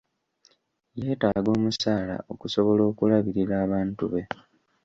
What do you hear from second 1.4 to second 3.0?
omusaala okusobola